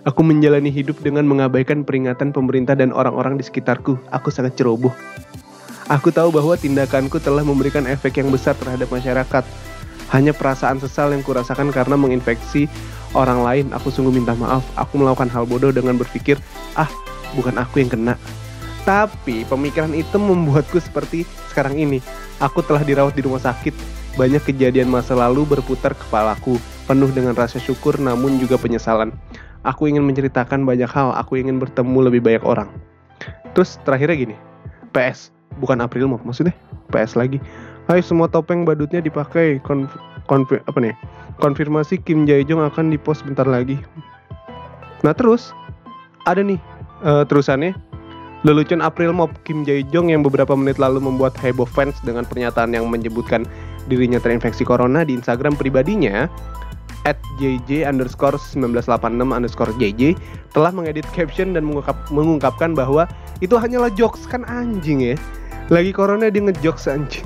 Aku 0.02 0.26
menjalani 0.26 0.66
hidup 0.66 0.98
dengan 0.98 1.22
mengabaikan 1.30 1.86
peringatan 1.86 2.34
pemerintah 2.34 2.74
dan 2.74 2.90
orang-orang 2.90 3.38
di 3.38 3.46
sekitarku. 3.46 3.94
Aku 4.10 4.34
sangat 4.34 4.58
ceroboh. 4.58 4.90
Aku 5.90 6.14
tahu 6.14 6.30
bahwa 6.30 6.54
tindakanku 6.54 7.18
telah 7.18 7.42
memberikan 7.42 7.82
efek 7.90 8.22
yang 8.22 8.30
besar 8.30 8.54
terhadap 8.54 8.86
masyarakat. 8.86 9.44
Hanya 10.14 10.36
perasaan 10.36 10.78
sesal 10.78 11.10
yang 11.10 11.24
kurasakan 11.24 11.72
karena 11.74 11.98
menginfeksi 11.98 12.70
orang 13.16 13.42
lain. 13.42 13.66
Aku 13.74 13.90
sungguh 13.90 14.14
minta 14.14 14.36
maaf. 14.36 14.62
Aku 14.78 15.00
melakukan 15.00 15.32
hal 15.32 15.48
bodoh 15.48 15.72
dengan 15.74 15.98
berpikir, 15.98 16.38
ah, 16.78 16.86
bukan 17.34 17.56
aku 17.58 17.82
yang 17.82 17.90
kena. 17.90 18.14
Tapi 18.82 19.46
pemikiran 19.46 19.94
itu 19.94 20.18
membuatku 20.18 20.78
seperti 20.78 21.26
sekarang 21.50 21.78
ini. 21.78 21.98
Aku 22.42 22.62
telah 22.62 22.82
dirawat 22.82 23.14
di 23.14 23.22
rumah 23.22 23.42
sakit. 23.42 23.74
Banyak 24.18 24.44
kejadian 24.44 24.92
masa 24.92 25.16
lalu 25.16 25.48
berputar 25.48 25.96
kepalaku, 25.96 26.60
penuh 26.84 27.08
dengan 27.14 27.32
rasa 27.32 27.56
syukur 27.56 27.96
namun 27.96 28.36
juga 28.36 28.60
penyesalan. 28.60 29.14
Aku 29.62 29.86
ingin 29.86 30.02
menceritakan 30.02 30.66
banyak 30.66 30.90
hal, 30.90 31.14
aku 31.14 31.38
ingin 31.38 31.62
bertemu 31.62 31.98
lebih 32.10 32.20
banyak 32.20 32.44
orang. 32.44 32.68
Terus 33.54 33.78
terakhirnya 33.86 34.18
gini, 34.18 34.36
PS, 34.90 35.30
bukan 35.58 35.82
April 35.82 36.08
mau 36.08 36.20
maksudnya 36.22 36.54
PS 36.94 37.18
lagi. 37.18 37.42
Hai 37.90 37.98
semua 38.00 38.30
topeng 38.30 38.62
badutnya 38.62 39.02
dipakai. 39.02 39.58
Konf, 39.66 39.90
konf 40.30 40.48
apa 40.52 40.78
nih? 40.78 40.94
Konfirmasi 41.42 41.98
Kim 42.04 42.24
Jae 42.28 42.46
Jong 42.46 42.62
akan 42.62 42.94
dipost 42.94 43.26
bentar 43.26 43.44
lagi. 43.44 43.76
Nah 45.02 45.10
terus 45.10 45.50
ada 46.30 46.40
nih 46.40 46.60
uh, 47.02 47.26
terusannya 47.26 47.74
Lelucon 48.42 48.82
April 48.82 49.14
Mop 49.14 49.30
Kim 49.46 49.62
Jae 49.62 49.86
Jong 49.90 50.10
yang 50.10 50.22
beberapa 50.26 50.54
menit 50.58 50.78
lalu 50.78 50.98
membuat 50.98 51.34
heboh 51.38 51.66
fans 51.66 51.94
dengan 52.02 52.26
pernyataan 52.26 52.74
yang 52.74 52.90
menyebutkan 52.90 53.46
dirinya 53.86 54.18
terinfeksi 54.18 54.62
corona 54.66 55.06
di 55.06 55.14
Instagram 55.14 55.54
pribadinya 55.54 56.26
at 57.02 57.18
JJ 57.38 57.86
underscore 57.86 58.38
1986 58.38 59.30
underscore 59.30 59.74
telah 60.54 60.70
mengedit 60.70 61.06
caption 61.10 61.54
dan 61.54 61.66
mengungkap, 61.66 61.98
mengungkapkan 62.14 62.78
bahwa 62.78 63.10
itu 63.42 63.58
hanyalah 63.58 63.90
jokes 63.94 64.26
kan 64.26 64.46
anjing 64.46 65.02
ya 65.02 65.14
lagi 65.72 65.90
corona 65.96 66.28
dia 66.28 66.44
ngejokes 66.44 66.84
anjing. 66.84 67.24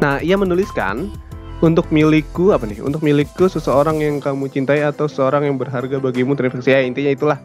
Nah 0.00 0.16
ia 0.24 0.40
menuliskan 0.40 1.12
untuk 1.60 1.84
milikku 1.92 2.56
apa 2.56 2.64
nih? 2.64 2.80
Untuk 2.80 3.04
milikku 3.04 3.46
seseorang 3.46 4.00
yang 4.00 4.16
kamu 4.24 4.48
cintai 4.48 4.80
atau 4.80 5.04
seseorang 5.04 5.44
yang 5.44 5.60
berharga 5.60 6.00
bagimu 6.00 6.32
terinfeksi. 6.32 6.72
Ya 6.72 6.80
intinya 6.80 7.12
itulah. 7.12 7.38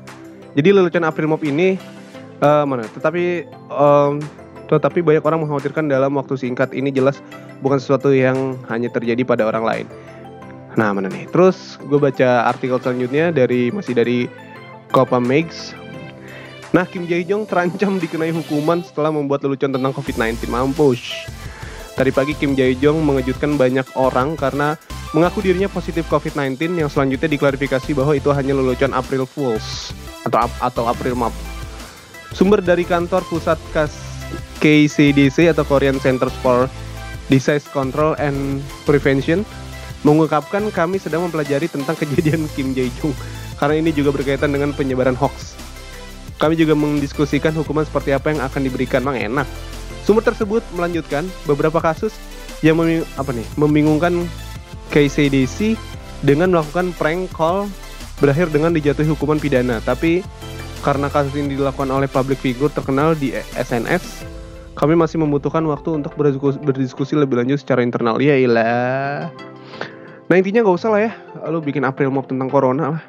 Jadi 0.56 0.72
lelucon 0.72 1.04
April 1.04 1.28
Mop 1.30 1.44
ini 1.44 1.76
uh, 2.40 2.64
mana? 2.64 2.88
Tetapi 2.88 3.46
um, 3.70 4.24
tetapi 4.70 5.02
banyak 5.04 5.24
orang 5.26 5.44
mengkhawatirkan 5.44 5.92
dalam 5.92 6.16
waktu 6.16 6.40
singkat. 6.40 6.72
Ini 6.72 6.90
jelas 6.96 7.20
bukan 7.60 7.78
sesuatu 7.78 8.16
yang 8.16 8.56
hanya 8.72 8.88
terjadi 8.88 9.22
pada 9.28 9.44
orang 9.44 9.68
lain. 9.68 9.86
Nah 10.80 10.96
mana 10.96 11.12
nih? 11.12 11.28
Terus 11.36 11.76
gue 11.90 12.00
baca 12.00 12.48
artikel 12.48 12.80
selanjutnya 12.80 13.36
dari 13.36 13.74
masih 13.74 13.98
dari 13.98 14.32
Copa 14.94 15.20
Megs 15.20 15.76
Nah, 16.70 16.86
Kim 16.86 17.10
Jae 17.10 17.26
Jong 17.26 17.50
terancam 17.50 17.98
dikenai 17.98 18.30
hukuman 18.30 18.86
setelah 18.86 19.10
membuat 19.10 19.42
lelucon 19.42 19.74
tentang 19.74 19.90
COVID-19. 19.90 20.46
Mampus. 20.54 21.02
Tadi 21.98 22.14
pagi 22.14 22.38
Kim 22.38 22.54
Jae 22.54 22.78
Jong 22.78 23.02
mengejutkan 23.02 23.58
banyak 23.58 23.90
orang 23.98 24.38
karena 24.38 24.78
mengaku 25.12 25.42
dirinya 25.42 25.66
positif 25.66 26.06
COVID-19 26.08 26.78
yang 26.78 26.88
selanjutnya 26.88 27.26
diklarifikasi 27.26 27.92
bahwa 27.98 28.14
itu 28.14 28.30
hanya 28.30 28.54
lelucon 28.54 28.94
April 28.94 29.26
Fools 29.26 29.90
atau 30.30 30.46
atau 30.62 30.84
April 30.86 31.18
Mop. 31.18 31.34
Sumber 32.38 32.62
dari 32.62 32.86
kantor 32.86 33.26
pusat 33.26 33.58
kas 33.74 33.98
KCDC 34.62 35.50
atau 35.50 35.66
Korean 35.66 35.98
Center 35.98 36.30
for 36.46 36.70
Disease 37.34 37.66
Control 37.74 38.14
and 38.22 38.62
Prevention 38.86 39.42
mengungkapkan 40.06 40.70
kami 40.70 41.02
sedang 41.02 41.26
mempelajari 41.26 41.66
tentang 41.66 41.98
kejadian 41.98 42.46
Kim 42.54 42.78
Jae 42.78 42.94
Jong 43.02 43.18
karena 43.58 43.76
ini 43.82 43.92
juga 43.92 44.14
berkaitan 44.16 44.54
dengan 44.54 44.72
penyebaran 44.72 45.18
hoax. 45.18 45.59
Kami 46.40 46.56
juga 46.56 46.72
mendiskusikan 46.72 47.52
hukuman 47.52 47.84
seperti 47.84 48.16
apa 48.16 48.32
yang 48.32 48.40
akan 48.40 48.62
diberikan, 48.64 49.04
mang 49.04 49.20
enak. 49.20 49.44
Sumber 50.08 50.24
tersebut 50.24 50.64
melanjutkan 50.74 51.28
beberapa 51.44 51.84
kasus 51.84 52.16
yang 52.64 52.80
memi 52.80 53.04
apa 53.20 53.36
nih, 53.36 53.44
membingungkan 53.60 54.24
KCDC 54.90 55.76
dengan 56.24 56.50
melakukan 56.56 56.96
prank 56.96 57.30
call 57.36 57.68
berakhir 58.24 58.50
dengan 58.50 58.72
dijatuhi 58.72 59.12
hukuman 59.12 59.38
pidana. 59.38 59.84
Tapi 59.84 60.24
karena 60.80 61.12
kasus 61.12 61.36
ini 61.36 61.60
dilakukan 61.60 61.92
oleh 61.92 62.08
public 62.08 62.40
figure 62.40 62.72
terkenal 62.72 63.14
di 63.20 63.36
SNS, 63.60 64.24
kami 64.80 64.96
masih 64.96 65.20
membutuhkan 65.20 65.62
waktu 65.68 66.00
untuk 66.00 66.16
berdiskusi, 66.16 67.20
lebih 67.20 67.44
lanjut 67.44 67.60
secara 67.60 67.84
internal. 67.84 68.16
Ya 68.24 68.40
ilah. 68.40 69.28
Nah 70.32 70.36
intinya 70.40 70.64
gak 70.64 70.78
usah 70.80 70.90
lah 70.96 71.02
ya, 71.04 71.12
lu 71.52 71.60
bikin 71.60 71.84
April 71.84 72.16
Mop 72.16 72.32
tentang 72.32 72.48
corona 72.48 72.96
lah. 72.96 73.04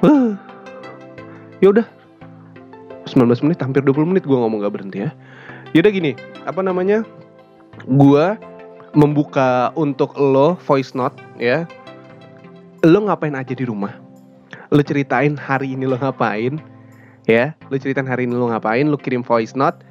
Uh. 0.00 0.32
Ya 1.60 1.70
udah. 1.70 2.01
19 3.12 3.44
menit, 3.44 3.58
hampir 3.60 3.84
20 3.84 4.08
menit 4.08 4.24
gue 4.24 4.34
ngomong 4.34 4.64
gak 4.64 4.74
berhenti 4.74 5.04
ya. 5.04 5.10
Yaudah 5.76 5.92
gini, 5.92 6.12
apa 6.48 6.64
namanya? 6.64 7.04
Gue 7.84 8.36
membuka 8.96 9.72
untuk 9.76 10.16
lo 10.16 10.56
voice 10.64 10.96
note 10.96 11.16
ya. 11.36 11.68
Lo 12.82 13.04
ngapain 13.04 13.36
aja 13.36 13.52
di 13.52 13.68
rumah? 13.68 14.02
lu 14.72 14.80
ceritain 14.80 15.36
hari 15.36 15.76
ini 15.76 15.84
lu 15.84 16.00
ngapain 16.00 16.56
ya 17.28 17.52
lu 17.68 17.76
ceritain 17.76 18.08
hari 18.08 18.24
ini 18.24 18.32
lu 18.32 18.48
ngapain 18.48 18.88
lu 18.88 18.96
kirim 18.96 19.20
voice 19.20 19.52
note 19.52 19.84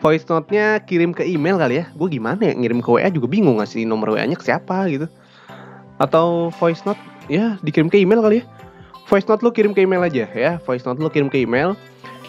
voice 0.00 0.24
note-nya 0.26 0.80
kirim 0.88 1.12
ke 1.12 1.22
email 1.22 1.60
kali 1.60 1.84
ya 1.84 1.92
gue 1.92 2.08
gimana 2.08 2.40
ya 2.40 2.56
ngirim 2.56 2.80
ke 2.80 2.88
WA 2.88 3.12
juga 3.12 3.28
bingung 3.28 3.60
ngasih 3.60 3.84
nomor 3.84 4.16
WA-nya 4.16 4.34
ke 4.34 4.42
siapa 4.48 4.88
gitu 4.88 5.06
atau 6.00 6.48
voice 6.56 6.80
note 6.88 6.98
ya 7.28 7.60
dikirim 7.60 7.92
ke 7.92 8.00
email 8.00 8.24
kali 8.24 8.40
ya 8.42 8.44
voice 9.06 9.28
note 9.28 9.44
lu 9.44 9.52
kirim 9.52 9.76
ke 9.76 9.84
email 9.84 10.00
aja 10.00 10.24
ya 10.32 10.56
voice 10.64 10.82
note 10.88 10.98
lu 10.98 11.12
kirim 11.12 11.28
ke 11.28 11.44
email 11.44 11.76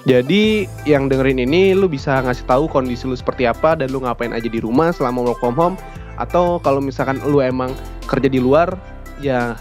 jadi 0.03 0.67
yang 0.83 1.07
dengerin 1.07 1.39
ini 1.47 1.71
lu 1.71 1.87
bisa 1.87 2.19
ngasih 2.19 2.43
tahu 2.43 2.67
kondisi 2.67 3.07
lu 3.07 3.15
seperti 3.15 3.47
apa 3.47 3.79
dan 3.79 3.87
lu 3.87 4.03
ngapain 4.03 4.35
aja 4.35 4.51
di 4.51 4.59
rumah 4.59 4.91
selama 4.91 5.23
work 5.23 5.39
from 5.39 5.55
home. 5.55 5.75
Atau 6.19 6.59
kalau 6.59 6.83
misalkan 6.83 7.23
lu 7.23 7.39
emang 7.39 7.71
kerja 8.03 8.27
di 8.27 8.43
luar 8.43 8.75
ya 9.23 9.55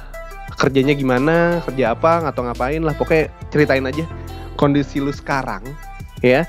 kerjanya 0.58 0.98
gimana 0.98 1.62
kerja 1.64 1.94
apa 1.94 2.26
atau 2.26 2.44
ngapain 2.44 2.82
lah 2.82 2.92
pokoknya 2.98 3.30
ceritain 3.54 3.86
aja 3.86 4.04
kondisi 4.58 4.98
lu 4.98 5.14
sekarang 5.14 5.62
ya. 6.26 6.42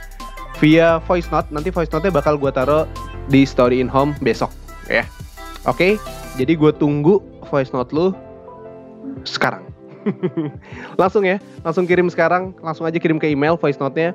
Via 0.58 1.01
voice 1.06 1.29
note 1.29 1.49
nanti 1.53 1.69
voice 1.69 1.89
note-nya 1.89 2.13
bakal 2.13 2.38
gue 2.38 2.49
taruh 2.49 2.86
di 3.29 3.45
story 3.45 3.77
in 3.77 3.89
home 3.89 4.17
besok 4.25 4.49
ya. 4.89 5.06
Oke? 5.69 6.01
Jadi 6.34 6.58
gue 6.58 6.71
tunggu 6.73 7.21
voice 7.45 7.69
note 7.69 7.93
lu 7.93 8.10
sekarang 9.21 9.72
langsung 11.01 11.23
ya 11.23 11.39
langsung 11.63 11.85
kirim 11.87 12.07
sekarang 12.11 12.53
langsung 12.59 12.85
aja 12.87 12.97
kirim 12.99 13.17
ke 13.17 13.31
email 13.31 13.55
voice 13.55 13.79
note-nya 13.79 14.11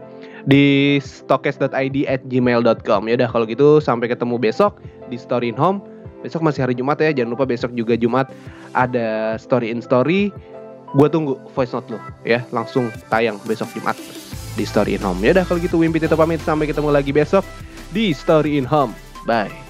di 0.48 0.96
stokes.id 1.02 1.96
at 2.08 2.20
gmail.com 2.28 3.02
ya 3.08 3.14
udah 3.18 3.28
kalau 3.28 3.44
gitu 3.44 3.82
sampai 3.82 4.08
ketemu 4.08 4.36
besok 4.40 4.80
di 5.08 5.16
story 5.16 5.52
in 5.52 5.58
home. 5.58 5.82
Besok 6.18 6.42
masih 6.42 6.66
hari 6.66 6.74
Jumat 6.74 6.98
ya 6.98 7.14
jangan 7.14 7.38
lupa 7.38 7.46
besok 7.46 7.70
juga 7.78 7.94
Jumat 7.94 8.30
ada 8.74 9.38
story 9.38 9.70
in 9.70 9.78
story. 9.78 10.34
Gue 10.96 11.08
tunggu 11.12 11.36
voice 11.52 11.76
note 11.76 11.92
lo 11.92 12.00
ya 12.24 12.40
langsung 12.50 12.88
tayang 13.12 13.36
besok 13.44 13.68
Jumat 13.76 13.94
di 14.56 14.64
story 14.66 14.96
in 14.98 15.02
home. 15.04 15.20
Ya 15.22 15.36
udah 15.36 15.44
kalau 15.46 15.60
gitu 15.62 15.78
Wimpi 15.78 16.02
tetap 16.02 16.18
pamit 16.18 16.42
sampai 16.42 16.66
ketemu 16.66 16.90
lagi 16.90 17.12
besok 17.12 17.44
di 17.92 18.10
story 18.16 18.58
in 18.58 18.66
home. 18.66 18.96
Bye 19.28 19.67